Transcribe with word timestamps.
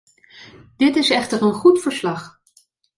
Dit 0.77 0.95
is 0.95 1.09
echter 1.09 1.41
een 1.41 1.53
goed 1.53 1.81
verslag. 1.81 2.41